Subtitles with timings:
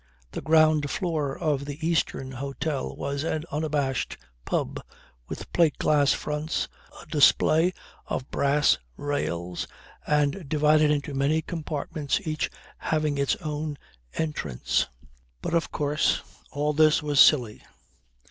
[0.31, 4.81] The ground floor of the Eastern Hotel was an unabashed pub,
[5.27, 6.67] with plate glass fronts,
[6.99, 7.71] a display
[8.07, 9.67] of brass rails,
[10.07, 13.77] and divided into many compartments each having its own
[14.15, 14.87] entrance.
[15.39, 17.61] But of course all this was silly.